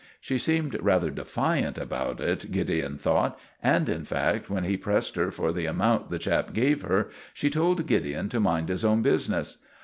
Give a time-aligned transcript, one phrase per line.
[0.19, 5.29] She seemed rather defiant about it, Gideon thought, and, in fact, when he pressed her
[5.29, 9.57] for the amount the chap gave her, she told Gideon to mind his own business.